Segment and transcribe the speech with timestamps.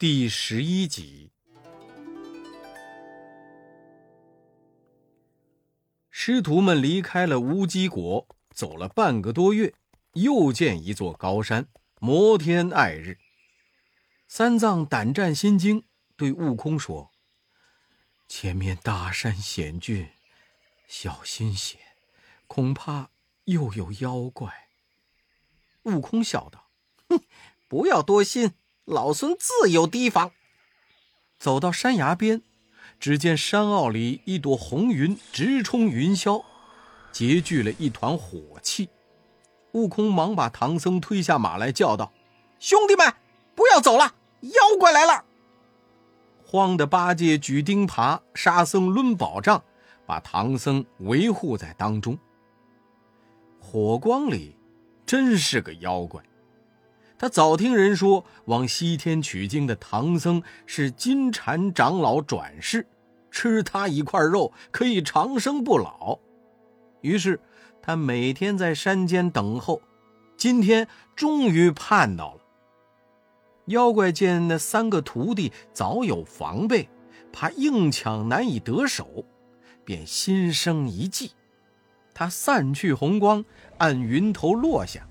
[0.00, 1.30] 第十一集。
[6.08, 9.74] 师徒们离开了乌鸡国，走了半个多月，
[10.14, 11.68] 又见一座高山，
[11.98, 13.18] 摩天爱日。
[14.26, 15.84] 三藏胆战心惊，
[16.16, 17.10] 对悟空说
[18.26, 20.08] ：“前面大山险峻，
[20.88, 21.78] 小心些，
[22.46, 23.10] 恐怕
[23.44, 24.70] 又有妖怪。”
[25.84, 26.70] 悟空笑道
[27.10, 27.20] ：“哼，
[27.68, 28.54] 不要多心。”
[28.84, 30.32] 老孙自有提防。
[31.38, 32.42] 走到山崖边，
[32.98, 36.44] 只见山坳里一朵红云直冲云霄，
[37.12, 38.88] 结聚了一团火气。
[39.72, 42.12] 悟空忙把唐僧推下马来，叫道
[42.58, 43.14] ：“兄弟们，
[43.54, 45.24] 不要走了，妖怪来了！”
[46.44, 49.62] 慌的八戒举钉耙，沙僧抡宝杖，
[50.04, 52.18] 把唐僧维护在当中。
[53.60, 54.56] 火光里，
[55.06, 56.20] 真是个妖怪。
[57.20, 62.86] 他早听人说，往西天取经的唐僧是金蝉长老转世，
[63.30, 66.18] 吃他一块肉可以长生不老。
[67.02, 67.38] 于是
[67.82, 69.82] 他每天在山间等候，
[70.38, 72.40] 今天终于盼到了。
[73.66, 76.88] 妖怪见那三个徒弟早有防备，
[77.30, 79.26] 怕硬抢难以得手，
[79.84, 81.32] 便心生一计。
[82.14, 83.44] 他散去红光，
[83.76, 85.06] 按云头落下。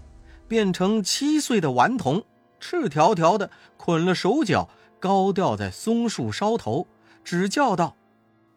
[0.50, 2.26] 变成七岁的顽童，
[2.60, 4.68] 赤条条的，捆了手脚，
[5.00, 6.88] 高吊在松树梢头，
[7.24, 7.96] 只叫道：“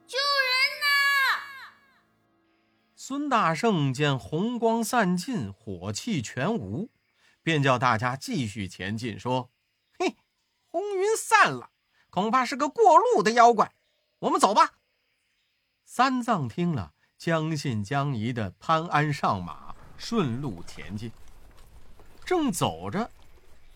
[0.08, 2.00] 救人呐！”
[2.96, 6.88] 孙大圣见红光散尽，火气全无，
[7.42, 9.50] 便叫大家继续前进，说
[9.98, 10.16] ：“嘿，
[10.68, 11.72] 红云散了，
[12.08, 13.74] 恐怕是个过路的妖怪，
[14.20, 14.78] 我们走吧。”
[15.84, 21.12] 三藏听了，将信将疑的攀鞍上马，顺路前进。
[22.32, 23.10] 正走着，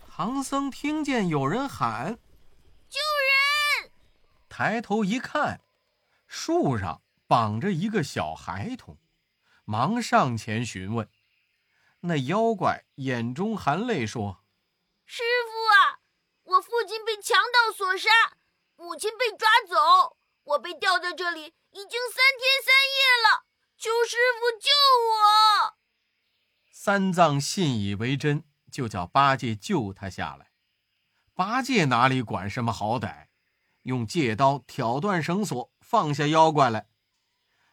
[0.09, 2.19] 唐僧听见有人喊
[2.89, 3.93] ：“救人！”
[4.49, 5.61] 抬头一看，
[6.27, 8.97] 树上绑着一个小孩童，
[9.67, 11.07] 忙上前询问。
[12.01, 14.43] 那妖怪眼中含泪说
[15.05, 16.01] ：“师傅啊，
[16.45, 18.09] 我父亲被强盗所杀，
[18.77, 23.45] 母亲被抓走，我被吊在这里已经三天三夜了，
[23.77, 24.71] 求师傅救
[25.11, 25.76] 我。”
[26.87, 30.53] 三藏信以为真，就叫八戒救他下来。
[31.35, 33.27] 八戒哪里管什么好歹，
[33.83, 36.87] 用戒刀挑断绳索，放下妖怪来。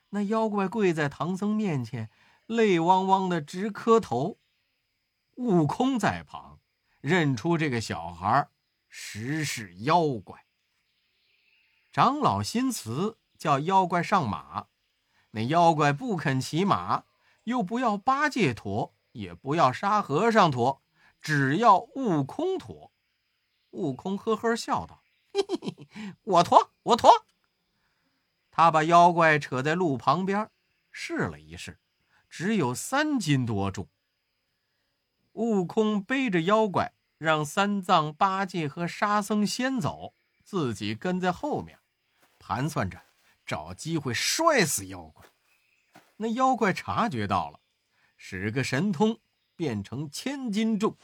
[0.09, 2.09] 那妖怪跪在唐僧面前，
[2.47, 4.39] 泪汪汪的直磕头。
[5.35, 6.59] 悟空在旁
[6.99, 8.49] 认出这个小孩
[8.89, 10.47] 实是妖怪。
[11.91, 14.69] 长老心慈，叫妖怪上马。
[15.29, 17.03] 那妖怪不肯骑马，
[17.43, 18.95] 又不要八戒驮。
[19.13, 20.81] 也不要沙和尚驮，
[21.21, 22.91] 只要悟空驮。
[23.71, 25.03] 悟空呵呵笑道
[25.33, 27.09] ：“嘿嘿嘿，我驮，我驮。”
[28.51, 30.51] 他把妖怪扯在路旁边，
[30.91, 31.79] 试了一试，
[32.29, 33.87] 只有三斤多重。
[35.31, 40.13] 悟空背着妖怪，让三藏、八戒和沙僧先走，
[40.43, 41.79] 自己跟在后面，
[42.37, 43.01] 盘算着
[43.43, 45.25] 找机会摔死妖怪。
[46.17, 47.59] 那妖怪察觉到了。
[48.25, 49.19] 使个神通，
[49.53, 50.95] 变成千斤重，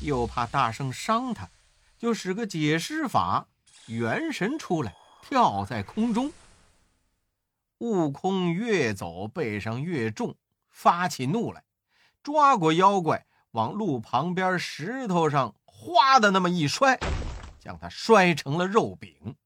[0.00, 1.50] 又怕大圣伤他，
[1.98, 3.46] 就使个解尸法，
[3.88, 6.32] 元神出来，跳在空中。
[7.80, 10.36] 悟空越走背上越重，
[10.70, 11.64] 发起怒来，
[12.22, 16.98] 抓过妖怪，往路旁边石头上哗的那么一摔，
[17.60, 19.36] 将他摔成了肉饼。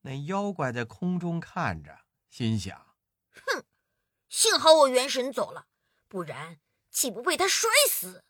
[0.00, 2.76] 那妖怪在空中看着，心想：
[3.30, 3.64] 哼。
[4.32, 5.66] 幸好我元神走了，
[6.08, 6.56] 不然
[6.90, 8.24] 岂不被他摔死？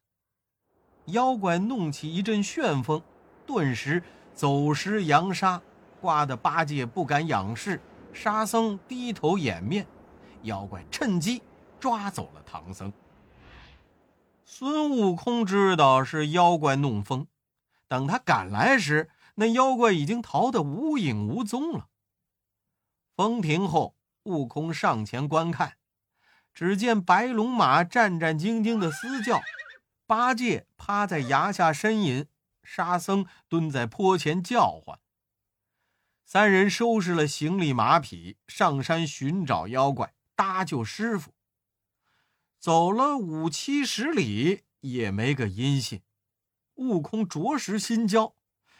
[1.07, 3.01] 妖怪弄起一阵旋风，
[3.47, 4.03] 顿时
[4.35, 5.63] 走石扬沙，
[6.01, 7.81] 刮得八戒不敢仰视，
[8.13, 9.87] 沙僧低头掩面。
[10.43, 11.41] 妖怪趁机
[11.79, 12.93] 抓走了唐僧。
[14.45, 17.29] 孙悟空知道是妖怪弄风，
[17.87, 21.87] 等他赶来时，那妖怪已经逃得无影无踪了。
[23.15, 23.95] 风停后，
[24.25, 25.77] 悟空上前观看。
[26.55, 29.41] 只见白龙马战战兢兢的嘶叫，
[30.07, 32.27] 八戒趴在崖下呻吟，
[32.63, 34.99] 沙僧蹲在坡前叫唤。
[36.25, 41.35] 三人收拾了行李马匹，上山寻找妖怪，搭救师傅。
[42.59, 46.03] 走了五七十里，也没个音信。
[46.77, 48.35] 悟空着实心焦，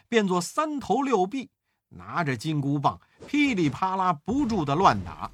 [0.07, 1.51] 变作三头六臂，
[1.89, 5.31] 拿着金箍棒，噼里啪啦不住的乱打。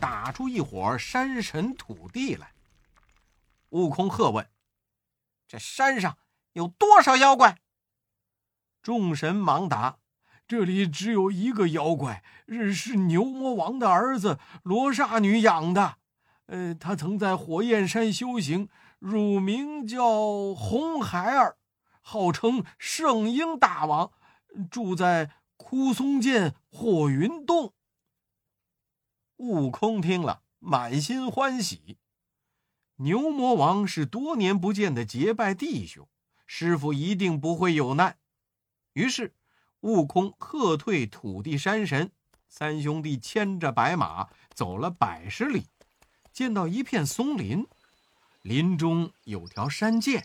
[0.00, 2.52] 打出一伙山神土地来。
[3.70, 4.48] 悟空喝问
[5.48, 6.16] ：“这山上
[6.52, 7.58] 有多少妖怪？”
[8.82, 9.98] 众神忙答
[10.46, 12.22] ：“这里只有一个妖怪，
[12.72, 15.96] 是牛魔王的儿子罗刹女养的。
[16.46, 18.68] 呃，他曾在火焰山修行，
[19.00, 21.58] 乳名叫红孩儿，
[22.00, 24.12] 号称圣婴大王，
[24.70, 27.72] 住在枯松涧火云洞。”
[29.36, 31.98] 悟空听了，满心欢喜。
[32.96, 36.08] 牛魔王是多年不见的结拜弟兄，
[36.46, 38.16] 师傅一定不会有难。
[38.94, 39.34] 于是，
[39.80, 42.10] 悟空喝退土地山神，
[42.48, 45.66] 三兄弟牵着白马走了百十里，
[46.32, 47.66] 见到一片松林，
[48.40, 50.24] 林中有条山涧，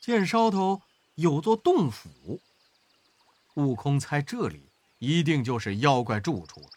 [0.00, 0.80] 涧梢头
[1.16, 2.40] 有座洞府。
[3.56, 6.70] 悟空猜这里一定就是妖怪住处了，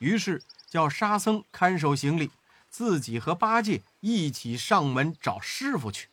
[0.00, 2.30] 于是叫沙僧看守行李。
[2.70, 6.08] 自己和八戒一起上门找师傅去。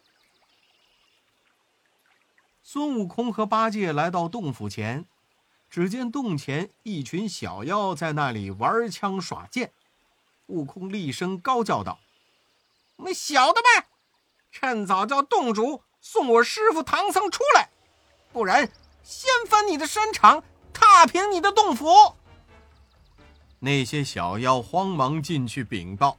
[2.64, 5.06] 孙悟空和八戒来到洞府前，
[5.70, 9.72] 只见洞前一群小妖在那里玩枪耍剑。
[10.48, 12.00] 悟空厉声高叫道
[12.98, 13.86] ：“那小的们，
[14.52, 17.70] 趁早叫洞主送我师傅唐僧出来，
[18.34, 18.68] 不然
[19.04, 20.44] 掀翻你的山场，
[20.74, 21.86] 踏平你的洞府！”
[23.60, 26.18] 那些小妖慌忙进去禀报。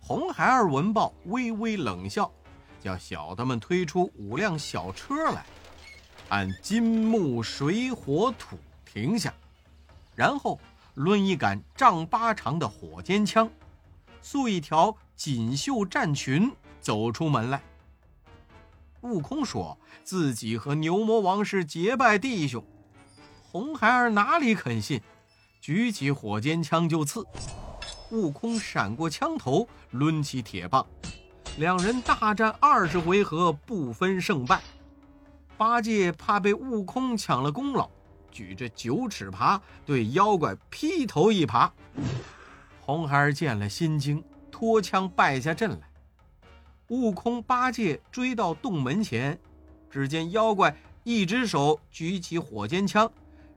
[0.00, 2.30] 红孩儿闻报，微微冷笑，
[2.80, 5.44] 叫小的们推出五辆小车来，
[6.28, 9.34] 按金木水火土停下，
[10.14, 10.58] 然后
[10.94, 13.50] 抡一杆丈八长的火尖枪，
[14.22, 16.50] 塑一条锦绣战裙，
[16.80, 17.60] 走出门来。
[19.02, 22.64] 悟空说自己和牛魔王是结拜弟兄，
[23.42, 25.00] 红孩儿哪里肯信，
[25.60, 27.26] 举起火尖枪就刺。
[28.10, 30.86] 悟空闪过枪头，抡起铁棒，
[31.58, 34.60] 两人大战二十回合，不分胜败。
[35.56, 37.90] 八戒怕被悟空抢了功劳，
[38.30, 41.68] 举着九齿耙对妖怪劈头一耙。
[42.80, 45.88] 红孩儿见了心惊，脱枪败下阵来。
[46.88, 49.36] 悟空、八戒追到洞门前，
[49.90, 53.10] 只见妖怪一只手举起火尖枪，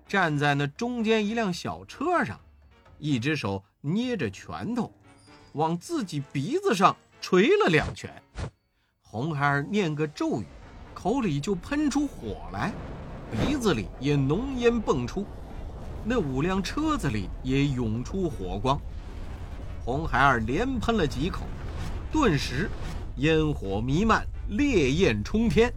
[0.10, 2.38] 站在那中间一辆小车上，
[2.98, 3.64] 一只手。
[3.82, 4.92] 捏着拳头，
[5.54, 8.12] 往自己鼻子上捶了两拳。
[9.02, 10.46] 红孩儿念个咒语，
[10.94, 12.74] 口里就喷出火来，
[13.32, 15.26] 鼻子里也浓烟迸出，
[16.04, 18.78] 那五辆车子里也涌出火光。
[19.86, 21.44] 红孩儿连喷了几口，
[22.12, 22.70] 顿时
[23.16, 25.74] 烟火弥漫，烈焰冲天。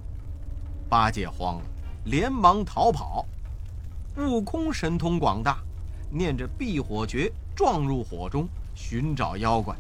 [0.89, 1.63] 八戒慌了，
[2.07, 3.25] 连忙逃跑。
[4.17, 5.59] 悟空神通广大，
[6.11, 7.33] 念着避火诀。
[7.55, 9.77] 撞入火中寻找妖怪，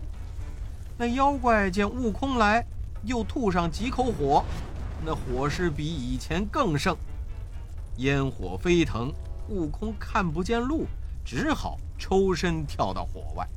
[0.98, 2.64] 那妖怪见悟空来，
[3.02, 4.44] 又吐上几口火，
[5.02, 6.94] 那火势比以前更盛，
[7.96, 9.10] 烟火飞腾，
[9.48, 10.86] 悟空看不见路，
[11.24, 13.48] 只好抽身跳到火外。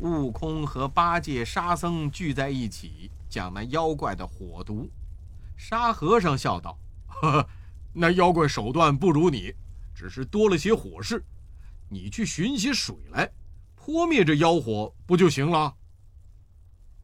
[0.00, 4.86] 悟空和八戒、沙僧聚在一起，讲那妖怪的火毒。
[5.56, 6.78] 沙和尚笑道
[7.08, 7.48] ：“呵呵，
[7.98, 9.54] 那妖怪手段不如你，
[9.94, 11.24] 只是多了些火势。”
[11.88, 13.30] 你去寻些水来，
[13.76, 15.72] 泼灭这妖火不就行了？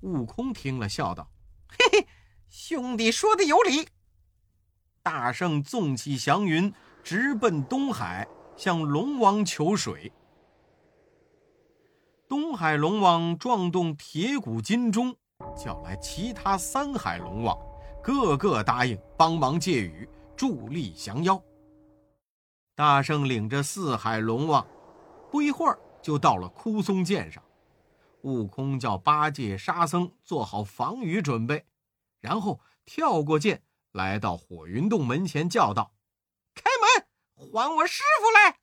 [0.00, 1.30] 悟空听了，笑道
[1.70, 2.06] ：“嘿嘿，
[2.48, 3.86] 兄弟说的有理。”
[5.00, 6.72] 大圣纵起祥云，
[7.04, 8.26] 直奔东海，
[8.56, 10.12] 向龙王求水。
[12.28, 15.16] 东海龙王撞动铁骨金钟，
[15.56, 17.56] 叫来其他三海龙王，
[18.02, 20.08] 个个答应帮忙借雨，
[20.42, 21.40] 助力降妖。
[22.74, 24.66] 大圣领着四海龙王，
[25.30, 27.40] 不一会儿就到了枯松涧上。
[28.22, 31.64] 悟空叫八戒、沙僧做好防雨准备，
[32.18, 35.94] 然后跳过涧，来到火云洞门前，叫道
[36.56, 38.58] ：“开门，还我师傅来！”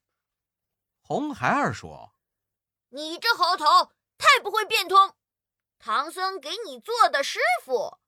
[1.00, 2.14] 红孩儿说
[2.92, 5.16] ：“你这猴头太不会变通！
[5.80, 8.00] 唐僧给你做的师傅，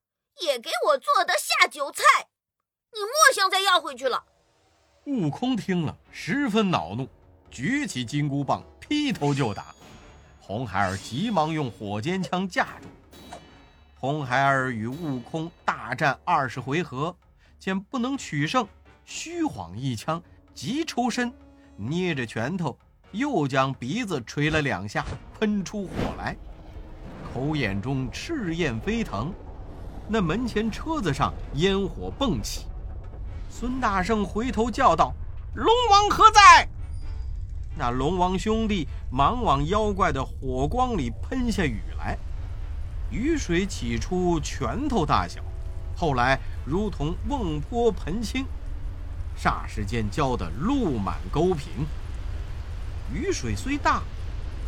[0.42, 2.02] 也给我做的下酒菜，
[2.92, 4.22] 你莫想再要回去了。”
[5.06, 7.08] 悟空听了，十分恼怒，
[7.50, 9.74] 举起金箍棒劈头就打。
[10.40, 12.88] 红孩儿急忙用火尖枪架住。
[13.94, 17.16] 红孩儿与悟空大战二十回合，
[17.58, 18.66] 见不能取胜，
[19.04, 20.22] 虚晃一枪，
[20.52, 21.32] 急抽身，
[21.76, 22.76] 捏着拳头，
[23.12, 25.04] 又将鼻子捶了两下，
[25.38, 26.36] 喷出火来，
[27.32, 29.32] 口眼中赤焰飞腾，
[30.08, 32.66] 那门前车子上烟火迸起。
[33.54, 35.12] 孙大圣回头叫道
[35.54, 36.66] ：“龙王何在？”
[37.76, 42.16] 那龙王兄弟忙往妖怪的火光里喷下雨来，
[43.10, 45.42] 雨水起初拳头大小，
[45.94, 48.46] 后来如同瓮泼盆倾，
[49.38, 51.86] 霎时间浇得路满沟平。
[53.12, 54.02] 雨水虽大，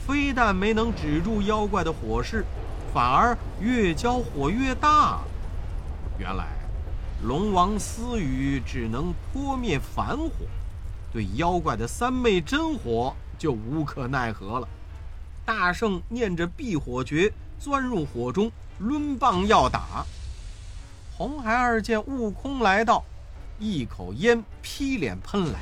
[0.07, 2.45] 非但没能止住妖怪的火势，
[2.93, 5.21] 反而越浇火越大。
[6.19, 6.45] 原来，
[7.23, 10.31] 龙王私语只能扑灭凡火，
[11.13, 14.69] 对妖怪的三昧真火就无可奈何了。
[15.45, 20.05] 大圣念着避火诀，钻入火中，抡棒要打。
[21.17, 23.03] 红孩儿见悟空来到，
[23.59, 25.61] 一口烟劈脸喷来，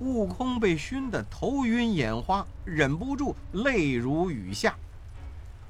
[0.00, 4.74] 悟空被熏得头晕眼花，忍不住泪如雨下。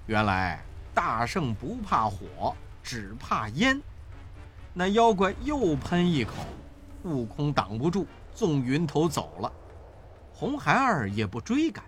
[0.07, 3.81] 原来大圣不怕火，只怕烟。
[4.79, 6.35] 那妖怪又喷一口，
[7.03, 9.53] 悟空挡不住，纵云头走了。
[10.33, 11.85] 红孩儿也不追赶。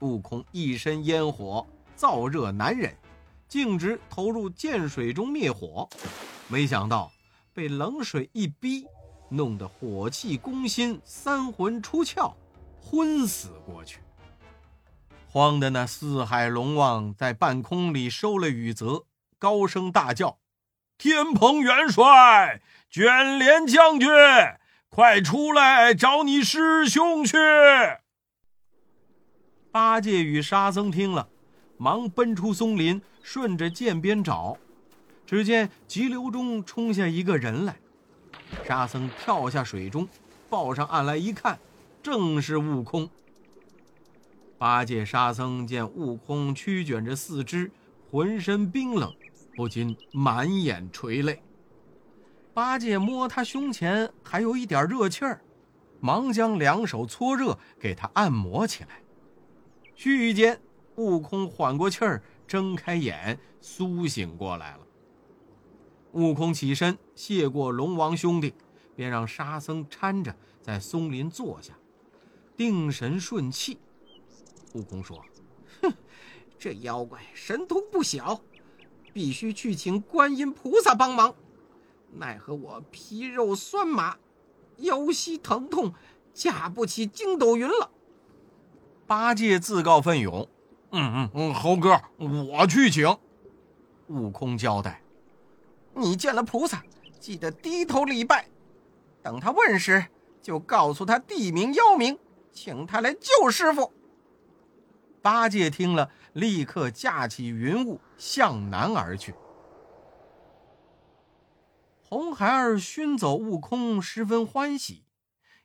[0.00, 2.94] 悟空一身烟火，燥热难忍，
[3.48, 5.88] 径直投入涧水中灭火。
[6.48, 7.10] 没想到
[7.54, 8.86] 被冷水一逼，
[9.30, 12.34] 弄得火气攻心，三魂出窍，
[12.78, 14.00] 昏死过去。
[15.30, 19.06] 慌的那四海龙王在半空里收了雨泽，
[19.44, 20.38] 高声大叫
[20.96, 24.08] ：“天蓬元帅，卷帘将军，
[24.88, 27.36] 快出来找你师兄去！”
[29.70, 31.28] 八戒与沙僧听了，
[31.76, 34.56] 忙奔出松林，顺着涧边找。
[35.26, 37.76] 只见急流中冲下一个人来，
[38.66, 40.08] 沙僧跳下水中，
[40.48, 41.58] 抱上岸来一看，
[42.02, 43.10] 正是悟空。
[44.56, 47.70] 八戒、沙僧见悟空曲卷着四肢，
[48.10, 49.12] 浑身冰冷，
[49.56, 51.42] 不禁满眼垂泪。
[52.52, 55.40] 八戒摸他胸前还有一点热气儿，
[56.00, 59.02] 忙将两手搓热，给他按摩起来。
[59.94, 60.60] 须臾间，
[60.96, 64.80] 悟空缓过气儿，睁开眼，苏醒过来了。
[66.12, 68.54] 悟空起身谢过龙王兄弟，
[68.94, 71.74] 便让沙僧搀着在松林坐下，
[72.56, 73.78] 定神顺气。
[74.74, 75.20] 悟空说
[75.82, 75.92] ：“哼，
[76.56, 78.40] 这妖怪神通不小，
[79.14, 81.34] 必须去请观音菩萨帮忙。
[82.12, 84.16] 奈何我皮肉酸麻，
[84.78, 85.94] 腰膝疼痛，
[86.34, 87.90] 架不起筋斗云了。”
[89.06, 90.48] 八戒自告奋勇
[90.90, 93.16] ：“嗯嗯嗯，猴哥，我去请。”
[94.08, 95.00] 悟空交代
[95.94, 96.82] ：“你见了菩萨，
[97.18, 98.48] 记得低头礼拜。
[99.22, 100.06] 等他问时，
[100.42, 102.18] 就告诉他地名妖名，
[102.52, 103.92] 请他来救师傅。”
[105.22, 109.34] 八戒听了，立刻驾起云雾向南而去。
[112.02, 115.06] 红孩儿熏走悟空，十分欢喜，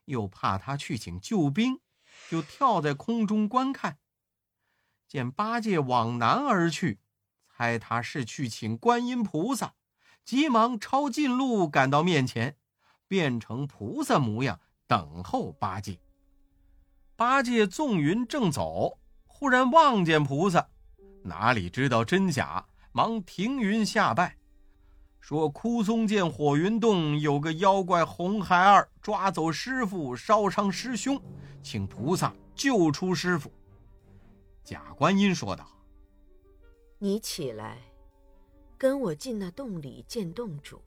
[0.05, 1.81] 又怕他去请救兵。
[2.29, 3.97] 就跳在空中观看，
[5.07, 6.99] 见八戒往南而去，
[7.47, 9.73] 猜他是去请观音菩萨，
[10.23, 12.55] 急忙抄近路赶到面前，
[13.07, 15.99] 变成菩萨模样等候八戒。
[17.15, 18.99] 八戒纵云正走，
[19.39, 20.67] 忽然望见菩萨，
[21.23, 24.35] 哪里知道真假，忙停云下拜，
[25.21, 31.17] 说：“枯松涧火云洞有个妖怪红孩儿，抓走师傅，烧伤师兄。”
[31.63, 33.49] 请菩萨救出师傅。
[34.61, 35.65] 假观音说道
[36.99, 37.77] ：“你起来，
[38.77, 40.81] 跟我进那洞里见洞主。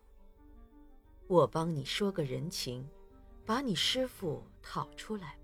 [1.27, 2.87] 我帮你说个人情，
[3.47, 5.37] 把你师傅讨出来。”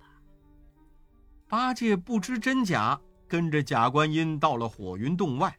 [1.48, 5.58] 八戒不知真假，跟着假观音到了火云洞外。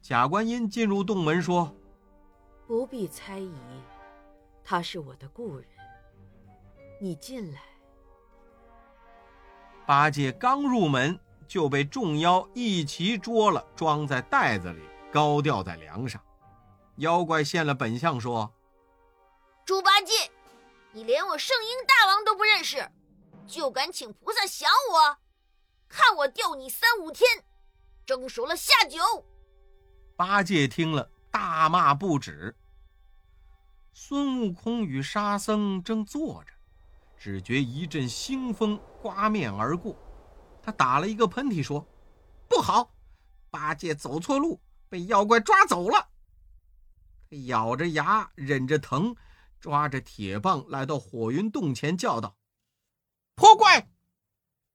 [0.00, 1.74] 假观音进入洞门说
[2.68, 3.52] ：“不必猜疑，
[4.62, 5.66] 他是我的故人。
[7.00, 7.60] 你进来。”
[9.84, 16.22] 八戒刚入门，就被众妖一齐捉了，装在袋子里，高吊在梁上。
[16.98, 18.52] 妖怪现了本相，说
[19.66, 20.30] ：“猪八戒，
[20.92, 22.88] 你连我圣婴大王都不认识，
[23.48, 25.18] 就敢请菩萨降我？
[25.88, 27.26] 看我吊你三五天，
[28.04, 28.98] 蒸熟了下酒。”
[30.14, 32.54] 八戒听了，大骂不止。
[33.92, 36.52] 孙悟空与沙僧正坐着。
[37.20, 39.96] 只觉一阵腥风刮面而过，
[40.62, 41.84] 他打了一个喷嚏，说
[42.48, 42.94] ：“不好，
[43.50, 46.10] 八戒走错路，被妖怪抓走了。”
[47.28, 49.16] 他咬着牙，忍着疼，
[49.58, 52.36] 抓着铁棒来到火云洞前，叫道
[53.38, 53.88] ：“破怪！”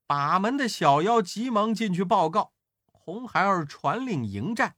[0.08, 2.52] 把门的小妖急忙进去报告，
[2.90, 4.74] 红孩儿传令迎战。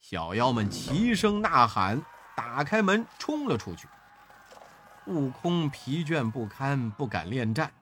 [0.00, 2.04] 小妖们齐声呐喊，
[2.36, 3.88] 打开门冲了出去。
[5.06, 7.72] 悟空疲倦不堪，不敢恋战，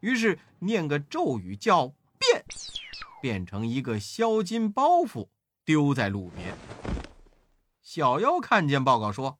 [0.00, 2.44] 于是念个咒语，叫变，
[3.22, 5.28] 变成一个销金包袱，
[5.64, 6.54] 丢在路边。
[7.82, 9.38] 小妖看见，报告说：“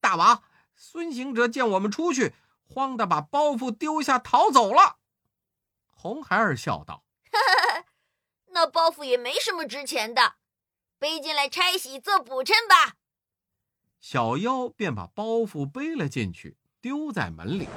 [0.00, 0.42] 大王，
[0.74, 2.34] 孙行者见我们出去，
[2.66, 4.98] 慌的把包袱丢下逃走了。”
[5.86, 7.04] 红孩儿笑道：
[8.52, 10.34] “那包袱也没什么值钱的，
[10.98, 12.96] 背进来拆洗做补衬吧。”
[14.00, 17.68] 小妖便把包袱背了进去，丢在门里。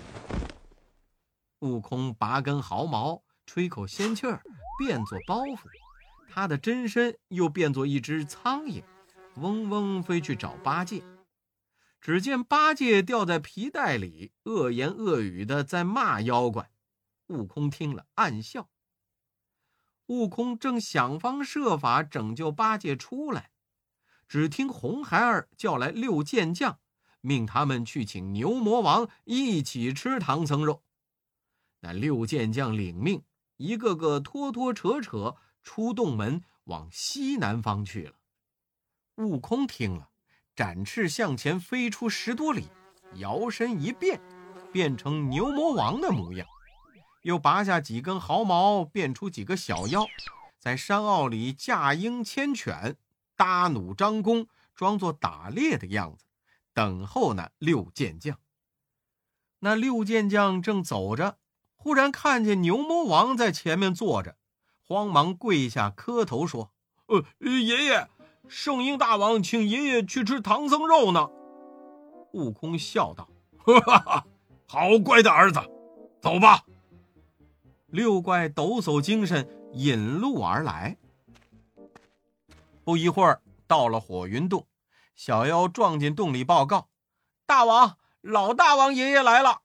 [1.59, 4.43] 悟空拔根毫毛，吹口仙气儿，
[4.77, 5.61] 变作包袱。
[6.31, 8.83] 他的真身又变作一只苍蝇，
[9.37, 11.03] 嗡嗡飞去找八戒。
[12.01, 16.71] 只见八戒掉在皮袋里，恶言恶语的在骂妖怪。
[17.27, 18.69] 悟空听了，暗笑。
[20.07, 23.51] 悟空正想方设法拯救八戒出来，
[24.27, 26.79] 只听红孩儿叫来六健将，
[27.21, 30.83] 命他们去请牛魔王一起吃唐僧肉。
[31.81, 33.23] 那六健将领命，
[33.57, 35.37] 一个个拖拖扯扯。
[35.61, 38.15] 出洞门往西南方去了。
[39.15, 40.08] 悟空听了，
[40.59, 42.67] 展翅向前飞出十多里，
[43.13, 44.19] 摇身一变，
[44.73, 46.45] 变成牛魔王的模样，
[47.21, 50.05] 又拔下几根毫毛，变出几个小妖，
[50.59, 52.97] 在山坳里驾鹰牵犬，
[53.37, 56.25] 搭弩张弓，装作打猎的样子，
[56.73, 58.37] 等候那六剑将。
[59.59, 61.37] 那六剑将正走着，
[61.77, 64.35] 忽然看见牛魔王在前面坐着。
[64.81, 66.73] 慌忙跪下磕头说
[67.07, 68.09] ：“呃，爷爷，
[68.49, 71.29] 圣婴大王请爷爷去吃唐僧肉呢。”
[72.33, 74.25] 悟空笑道：“哈哈，
[74.67, 75.59] 好乖的儿子，
[76.21, 76.63] 走吧。”
[77.87, 80.97] 六怪抖擞精神，引路而来。
[82.83, 84.67] 不一会儿，到了火云洞，
[85.15, 86.87] 小妖撞进洞里报告
[87.47, 89.61] ：“大王，老大王爷爷来了。”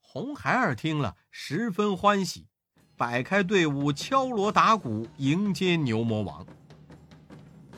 [0.00, 2.48] 红孩儿听了，十分欢喜。
[2.96, 6.44] 摆开队伍，敲锣打鼓迎接牛魔王。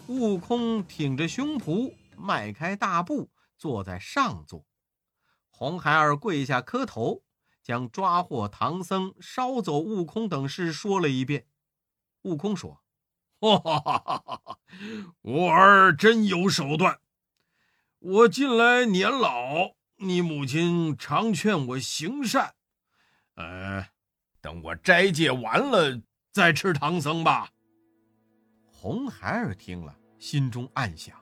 [0.09, 4.67] 悟空挺着胸脯，迈开大步，坐在上座。
[5.49, 7.23] 红孩儿跪下磕头，
[7.63, 11.47] 将抓获唐僧、捎走悟空等事说了一遍。
[12.23, 12.83] 悟空说
[13.41, 14.59] ：“哈哈哈
[15.21, 17.01] 我儿真有手段。
[17.99, 22.55] 我近来年老，你母亲常劝我行善，
[23.35, 23.87] 呃。”
[24.43, 27.53] 等我斋戒完了再吃唐僧吧。
[28.67, 31.17] 红孩儿听了，心中暗想：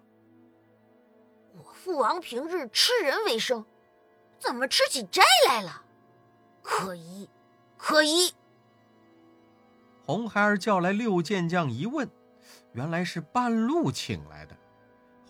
[1.56, 3.64] 我父王平日吃人为生，
[4.38, 5.82] 怎么吃起斋来了？
[6.62, 7.26] 可疑，
[7.78, 8.30] 可疑。
[10.04, 12.06] 红孩儿叫来六健将一问，
[12.74, 14.54] 原来是半路请来的。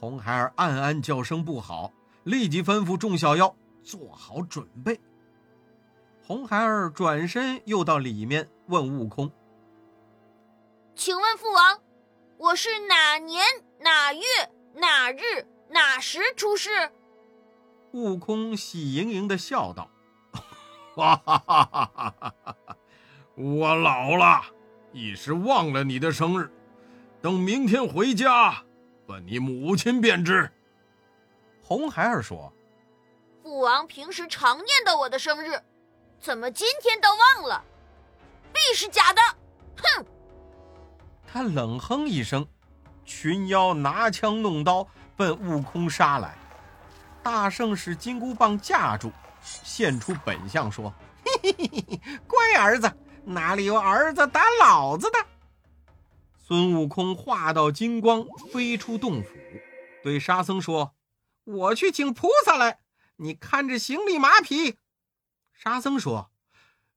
[0.00, 1.92] 红孩儿暗暗叫声不好，
[2.24, 3.54] 立即吩咐众小妖
[3.84, 5.00] 做好准备。
[6.26, 9.30] 红孩儿转身又到里面问悟空
[10.96, 11.80] ：“请问父王，
[12.40, 13.44] 我是哪年
[13.80, 14.22] 哪月
[14.72, 16.70] 哪日哪时出世？”
[17.92, 19.90] 悟空喜盈盈的笑道
[20.96, 22.76] ：“哈哈哈哈哈哈！
[23.34, 24.40] 我老了，
[24.90, 26.50] 一时忘了你的生日，
[27.20, 28.64] 等明天回家
[29.04, 30.50] 问你母亲便知。”
[31.62, 32.50] 红孩儿说
[33.44, 35.60] ：“父王平时常念叨我的生日。”
[36.18, 37.62] 怎么今天倒忘了？
[38.50, 39.20] 必是假的！
[39.76, 40.06] 哼！
[41.32, 42.44] 他冷哼一声，
[43.04, 46.36] 群妖拿枪弄刀奔悟空杀来。
[47.22, 50.92] 大圣使金箍棒架住，现出本相说
[51.24, 52.92] ：“嘿嘿嘿，乖儿子，
[53.24, 55.18] 哪里有儿子打老子的？”
[56.36, 59.30] 孙悟空化道金光，飞出洞府，
[60.02, 60.96] 对沙僧说
[61.44, 62.80] ：“我去请菩萨来，
[63.16, 64.78] 你看着行李马匹。”
[65.54, 66.32] 沙僧说：“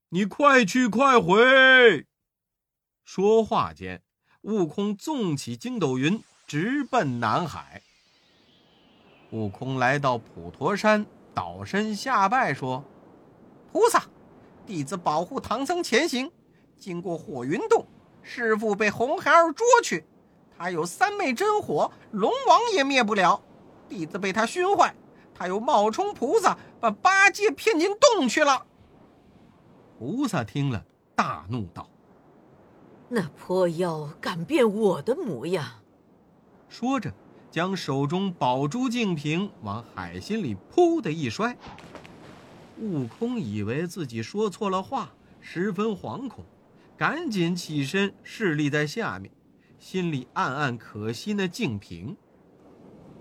[0.10, 2.08] 你快去快回。”
[3.06, 4.02] 说话间，
[4.44, 7.82] 悟空纵起筋斗云，直奔南海。
[9.32, 12.84] 悟空来到普陀山，倒身下拜说
[13.72, 14.04] ：“菩萨，
[14.66, 16.30] 弟子保护唐僧前行，
[16.78, 17.86] 经过火云洞，
[18.22, 20.06] 师傅被红孩儿捉去。
[20.58, 23.42] 他有三昧真火，龙王也灭不了。
[23.88, 24.94] 弟子被他熏坏。”
[25.36, 28.66] 他又冒充菩萨，把八戒骗进洞去了。
[29.98, 31.90] 菩萨听了，大怒道
[33.10, 35.66] ：“那泼妖敢变我的模样！”
[36.70, 37.14] 说着，
[37.52, 41.56] 将手中宝珠净瓶往海心里“噗”的一摔。
[42.80, 46.44] 悟空以为自己说错了话，十分惶恐，
[46.98, 49.32] 赶紧起身侍立在下面，
[49.78, 52.16] 心里暗暗可惜那净瓶。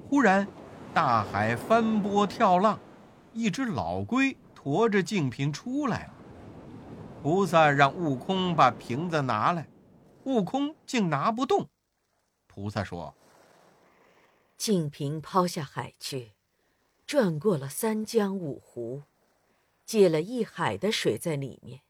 [0.09, 0.47] 忽然。
[0.95, 2.79] 大海翻波跳浪，
[3.33, 6.13] 一只老龟驮着净瓶出来了。
[7.23, 9.67] 菩萨让悟空把瓶子拿来，
[10.25, 11.69] 悟空竟拿不动。
[12.47, 13.15] 菩萨说
[14.57, 16.33] ：“净瓶抛下海去，
[17.07, 19.03] 转过了三江五湖，
[19.85, 21.81] 借了一海的水在里面。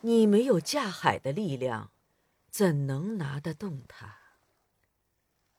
[0.00, 1.92] 你没有架海的力量，
[2.50, 4.16] 怎能拿得动它？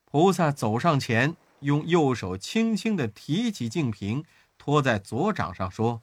[0.04, 4.24] 菩萨走上前，用右手轻轻的提起净瓶，
[4.58, 6.02] 托在左掌上，说：“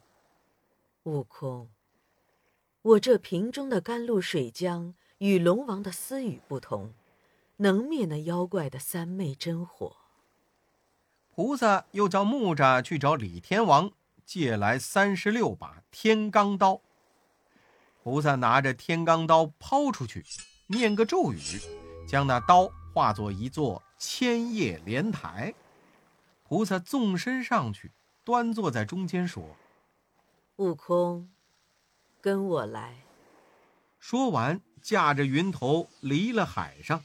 [1.04, 1.70] 悟空，
[2.82, 6.92] 我这瓶中的甘露水浆与龙王的私语不同。”
[7.58, 9.96] 能灭那妖怪的三昧真火。
[11.30, 13.92] 菩萨又叫木吒去找李天王
[14.24, 16.80] 借来三十六把天罡刀。
[18.02, 20.24] 菩萨拿着天罡刀抛出去，
[20.66, 21.38] 念个咒语，
[22.08, 25.54] 将那刀化作一座千叶莲台。
[26.42, 27.92] 菩萨纵身上去，
[28.24, 29.44] 端坐在中间，说
[30.56, 31.30] ：“悟空，
[32.20, 32.96] 跟我来。”
[34.00, 37.04] 说完，驾着云头离了海上。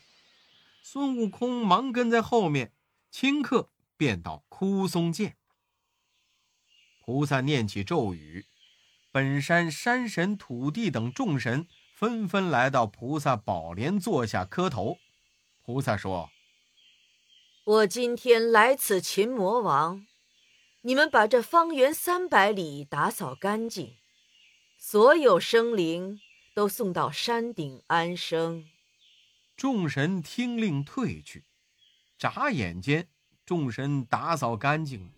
[0.81, 2.71] 孙悟空忙跟在后面，
[3.11, 5.35] 顷刻便到枯松涧。
[6.99, 8.45] 菩萨念起咒语，
[9.11, 14.97] 本山山神、土地等众神纷纷来到菩萨宝莲坐下磕头。
[15.63, 16.29] 菩萨说
[17.65, 20.05] ：“我今天来此擒魔王，
[20.81, 23.95] 你们把这方圆三百里打扫干净，
[24.77, 26.19] 所有生灵
[26.57, 28.65] 都送到山顶安生。”
[29.55, 31.43] 众神听令退去，
[32.17, 33.07] 眨眼间，
[33.45, 35.11] 众神打扫干净了。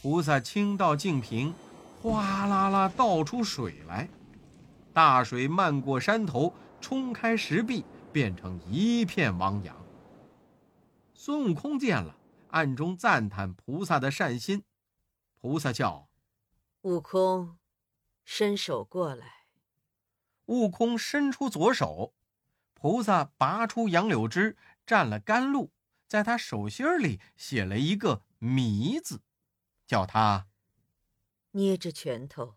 [0.00, 1.52] 菩萨倾倒净瓶，
[2.00, 4.08] 哗啦啦倒出水来，
[4.94, 9.76] 大水漫过山头，冲开石壁，变成一片汪洋。
[11.12, 12.16] 孙悟空见了，
[12.48, 14.64] 暗中赞叹菩萨的善心。
[15.42, 16.08] 菩萨叫
[16.82, 17.58] ：“悟空，
[18.24, 19.34] 伸手过来。”
[20.48, 22.14] 悟空伸出左手。
[22.74, 24.56] 菩萨拔出杨柳枝，
[24.86, 25.72] 蘸了甘露，
[26.06, 29.22] 在他手心里写了一个“迷”字，
[29.84, 30.46] 叫他
[31.50, 32.56] 捏着拳头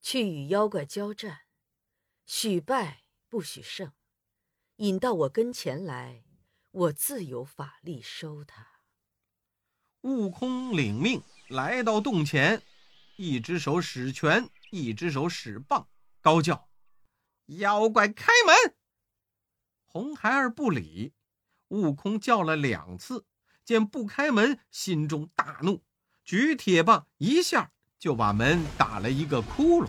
[0.00, 1.40] 去与妖怪交战，
[2.24, 3.92] 许败不许胜，
[4.76, 6.22] 引到我跟前来，
[6.70, 8.64] 我自有法力收他。
[10.02, 12.62] 悟空领命来到洞前，
[13.16, 15.88] 一只手使拳，一只手使棒，
[16.20, 16.67] 高叫
[17.48, 18.74] ：“妖怪开门！”
[19.84, 21.12] 红孩儿不理，
[21.68, 23.24] 悟空叫了两次，
[23.64, 25.82] 见不开门，心中大怒，
[26.24, 29.88] 举铁棒一下就把门打了一个窟窿。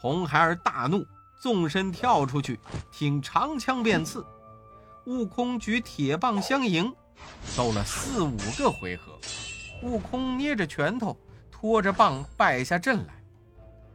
[0.00, 1.04] 红孩儿大怒，
[1.42, 2.58] 纵身跳出去，
[2.90, 4.24] 挺长枪便刺。
[5.06, 6.94] 悟空举铁棒相迎，
[7.56, 9.18] 斗了四五个回合，
[9.82, 11.18] 悟空捏着拳头，
[11.50, 13.24] 拖着棒败下阵来。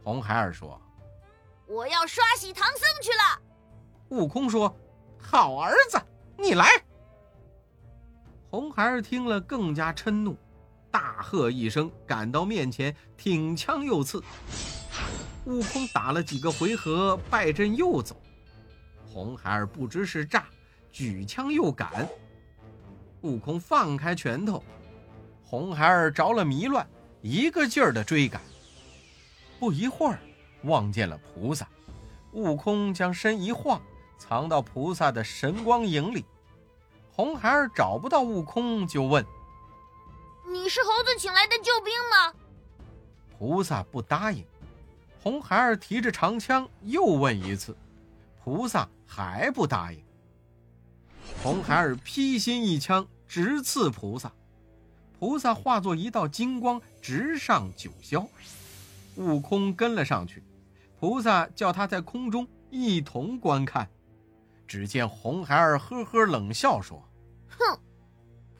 [0.04, 0.80] 红孩儿说
[1.66, 3.42] ：“我要刷洗唐僧去了。”
[4.10, 4.74] 悟空说
[5.18, 6.00] ：“好儿子，
[6.36, 6.66] 你来。”
[8.48, 10.36] 红孩儿听了更加嗔怒，
[10.90, 14.22] 大喝一声，赶到面前，挺枪又刺。
[15.44, 18.16] 悟空打了几个回合，败阵又走。
[19.04, 20.46] 红孩儿不知是诈，
[20.90, 22.08] 举枪又赶。
[23.22, 24.62] 悟空放开拳头，
[25.44, 26.86] 红孩儿着了迷乱，
[27.22, 28.40] 一个劲儿的追赶。
[29.58, 30.18] 不一会儿，
[30.66, 31.66] 望见了菩萨，
[32.32, 33.80] 悟空将身一晃。
[34.18, 36.24] 藏到菩萨的神光影里，
[37.12, 39.22] 红孩儿找不到悟空，就问
[40.50, 42.34] ：“你是猴子请来的救兵吗？”
[43.38, 44.42] 菩萨不答应。
[45.22, 47.76] 红孩儿提着长枪又问一次，
[48.42, 50.02] 菩萨还不答应。
[51.42, 54.32] 红孩儿劈心一枪直刺菩萨，
[55.18, 58.26] 菩萨化作一道金光直上九霄。
[59.16, 60.42] 悟空跟了上去，
[60.98, 63.88] 菩萨叫他在空中一同观看。
[64.66, 67.00] 只见红孩儿呵呵冷笑说
[67.56, 67.78] ：“哼，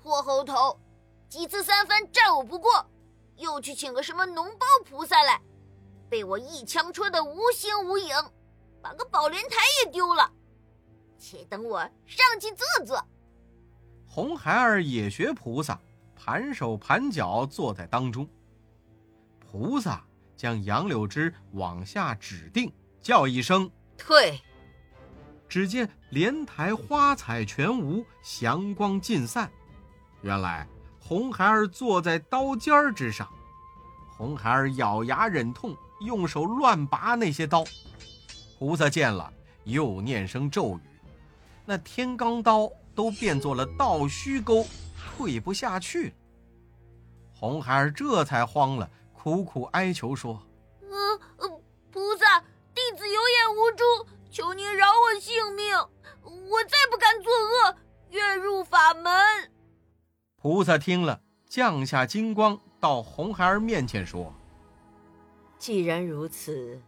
[0.00, 0.78] 泼猴头，
[1.28, 2.86] 几次三番战我不过，
[3.36, 5.40] 又去请个什么脓包菩萨来，
[6.08, 8.14] 被我一枪戳得无形无影，
[8.80, 10.30] 把个宝莲台也丢了。
[11.18, 13.04] 且等我上去坐坐。”
[14.06, 15.80] 红孩儿也学菩萨，
[16.14, 18.28] 盘手盘脚坐在当中。
[19.40, 20.05] 菩萨
[20.36, 24.40] 将杨柳枝往下指定，叫一声“退”。
[25.48, 29.50] 只见莲台花彩全无，祥光尽散。
[30.22, 30.66] 原来
[30.98, 33.28] 红孩儿坐在刀尖儿之上，
[34.16, 37.64] 红孩儿咬牙忍痛，用手乱拔那些刀。
[38.58, 39.32] 菩萨见了，
[39.64, 40.80] 又念声咒语，
[41.64, 46.12] 那天罡刀都变作了倒须钩，退不下去。
[47.32, 48.90] 红孩儿这才慌了，
[49.26, 50.40] 苦苦哀求说
[50.88, 51.60] ：“呃，
[51.90, 52.40] 菩萨，
[52.72, 53.84] 弟子有眼无珠。”
[54.30, 55.76] 求您饶我性命，
[56.22, 57.76] 我再不敢作恶，
[58.10, 59.50] 愿入法门。
[60.36, 64.32] 菩萨听了，降下金光，到红孩儿面前说
[65.58, 66.80] ：“既然如此，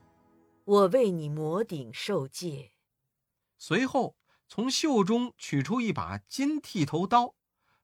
[0.65, 2.71] 我为你摩顶受戒。”
[3.59, 4.15] 随后
[4.47, 7.35] 从袖中取出一把金剃头刀，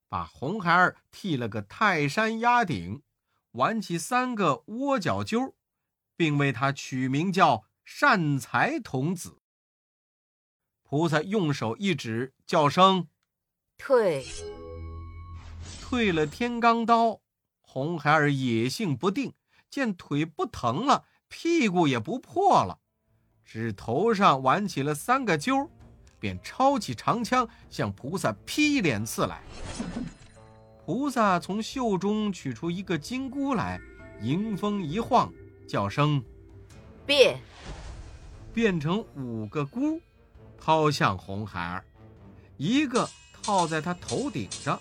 [0.08, 3.02] 把红孩儿剃了个泰山压顶，
[3.54, 5.54] 挽起三个窝角揪，
[6.16, 9.38] 并为他取名叫善财童子。
[10.82, 13.08] 菩萨用手一指，叫声
[13.78, 14.24] ：“退。”
[15.80, 17.20] 退了天罡刀，
[17.60, 19.34] 红孩儿野性不定，
[19.70, 22.80] 见腿不疼了，屁股也不破了，
[23.44, 25.70] 只头上挽起了三个揪，
[26.18, 29.42] 便抄起长枪向菩萨劈脸刺来。
[30.84, 33.80] 菩萨从袖中取出一个金箍来，
[34.20, 35.32] 迎风一晃，
[35.66, 36.22] 叫声
[37.06, 37.40] “变”，
[38.52, 39.98] 变成五个箍，
[40.58, 41.84] 抛向红孩儿，
[42.58, 43.08] 一个
[43.42, 44.78] 套在他头顶上。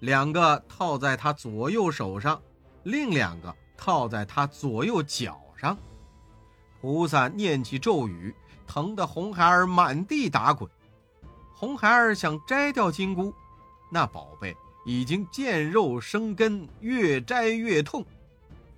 [0.00, 2.40] 两个套在他左右手上，
[2.82, 5.76] 另两个套在他左右脚上。
[6.80, 8.34] 菩萨念起咒语，
[8.66, 10.70] 疼得红孩儿满地打滚。
[11.54, 13.34] 红孩儿想摘掉金箍，
[13.90, 18.06] 那宝贝已经见肉生根，越摘越痛。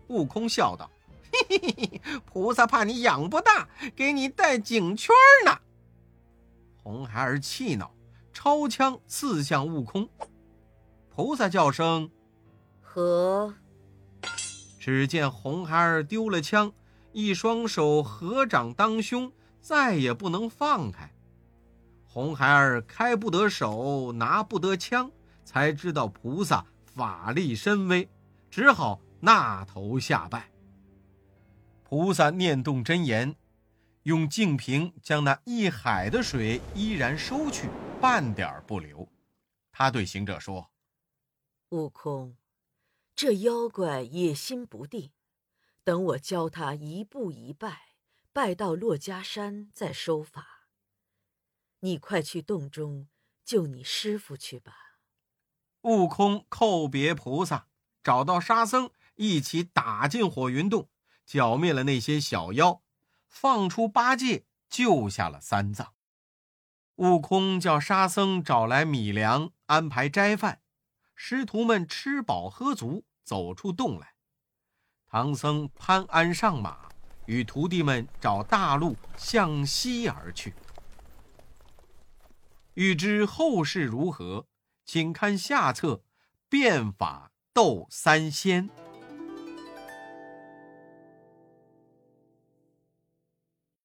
[0.06, 0.90] 悟空笑道
[1.30, 5.58] ：“嘿嘿嘿，菩萨怕你养不大，给你戴颈圈呢。”
[6.82, 7.94] 红孩儿气恼，
[8.32, 10.08] 抄枪刺向悟空。
[11.14, 12.10] 菩萨叫声
[12.80, 13.54] ：“和！”
[14.80, 16.72] 只见红孩儿丢了枪，
[17.12, 21.12] 一双手合掌当胸，再也不能放开。
[22.06, 25.10] 红孩儿开不得手，拿不得枪，
[25.48, 28.06] 才知道菩萨法力深微，
[28.50, 30.52] 只好纳头下拜。
[31.82, 33.34] 菩萨念动真言，
[34.02, 39.08] 用净瓶将那一海的水依然收去，半点不留。
[39.72, 40.70] 他对行者说。
[41.70, 42.36] 悟空，
[43.16, 45.12] 这妖怪野心不定，
[45.82, 47.94] 等我教他一步一拜，
[48.34, 50.68] 拜到珞珈山再收法。
[51.80, 53.08] 你快去洞中
[53.46, 54.87] 救你师傅去吧。
[55.82, 57.66] 悟空叩别菩萨，
[58.02, 60.88] 找到沙僧，一起打进火云洞，
[61.24, 62.82] 剿灭了那些小妖，
[63.28, 65.94] 放出八戒，救下了三藏。
[66.96, 70.62] 悟空叫沙僧找来米粮，安排斋饭。
[71.14, 74.14] 师徒们吃饱喝足，走出洞来。
[75.06, 76.88] 唐僧攀鞍上马，
[77.26, 80.54] 与徒弟们找大路向西而去。
[82.74, 84.46] 欲知后事如何，
[84.88, 85.96] 请看下册
[86.48, 88.70] 《变法斗三仙》。